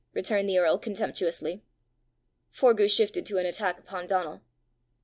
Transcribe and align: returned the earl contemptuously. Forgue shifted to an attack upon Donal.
returned 0.15 0.49
the 0.49 0.57
earl 0.57 0.79
contemptuously. 0.79 1.63
Forgue 2.51 2.89
shifted 2.89 3.23
to 3.27 3.37
an 3.37 3.45
attack 3.45 3.77
upon 3.77 4.07
Donal. 4.07 4.41